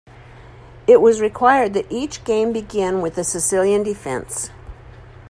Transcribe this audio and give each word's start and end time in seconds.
It 0.87 0.99
was 0.99 1.21
required 1.21 1.75
that 1.75 1.85
each 1.91 2.23
game 2.23 2.51
begin 2.51 3.01
with 3.03 3.13
the 3.13 3.23
Sicilian 3.23 3.83
Defense. 3.83 4.49